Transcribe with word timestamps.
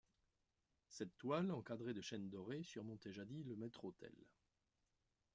Cette 0.87 1.15
toile, 1.19 1.51
encadrée 1.51 1.93
de 1.93 2.01
chêne 2.01 2.27
doré, 2.27 2.63
surmontait 2.63 3.13
jadis 3.13 3.43
le 3.45 3.55
maître-autel. 3.55 4.15